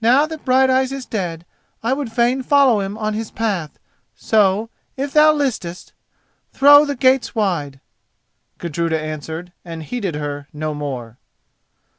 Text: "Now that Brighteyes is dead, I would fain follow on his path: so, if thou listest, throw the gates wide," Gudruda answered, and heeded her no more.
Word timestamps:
"Now 0.00 0.24
that 0.24 0.46
Brighteyes 0.46 0.92
is 0.92 1.04
dead, 1.04 1.44
I 1.82 1.92
would 1.92 2.10
fain 2.10 2.42
follow 2.42 2.80
on 2.96 3.12
his 3.12 3.30
path: 3.30 3.78
so, 4.16 4.70
if 4.96 5.12
thou 5.12 5.34
listest, 5.34 5.92
throw 6.54 6.86
the 6.86 6.96
gates 6.96 7.34
wide," 7.34 7.78
Gudruda 8.56 8.98
answered, 8.98 9.52
and 9.62 9.82
heeded 9.82 10.14
her 10.14 10.48
no 10.54 10.72
more. 10.72 11.18